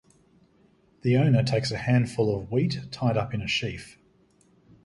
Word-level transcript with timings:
The 1.03 1.15
owner 1.15 1.43
takes 1.43 1.69
a 1.69 1.77
handful 1.77 2.35
of 2.35 2.51
wheat 2.51 2.85
tied 2.91 3.17
up 3.17 3.35
in 3.35 3.41
a 3.43 3.47
sheaf. 3.47 3.99